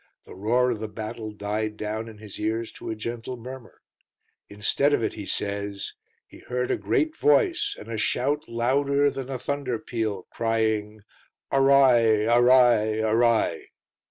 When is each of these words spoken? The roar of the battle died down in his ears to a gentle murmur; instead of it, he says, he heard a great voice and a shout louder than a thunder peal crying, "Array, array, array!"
The 0.25 0.33
roar 0.33 0.71
of 0.71 0.79
the 0.79 0.87
battle 0.87 1.31
died 1.31 1.77
down 1.77 2.09
in 2.09 2.17
his 2.17 2.39
ears 2.39 2.71
to 2.71 2.89
a 2.89 2.95
gentle 2.95 3.37
murmur; 3.37 3.81
instead 4.49 4.93
of 4.93 5.03
it, 5.03 5.13
he 5.13 5.27
says, 5.27 5.93
he 6.25 6.39
heard 6.39 6.71
a 6.71 6.75
great 6.75 7.15
voice 7.15 7.75
and 7.77 7.87
a 7.87 7.99
shout 7.99 8.49
louder 8.49 9.11
than 9.11 9.29
a 9.29 9.37
thunder 9.37 9.77
peal 9.77 10.23
crying, 10.31 11.01
"Array, 11.53 12.25
array, 12.27 13.01
array!" 13.03 13.67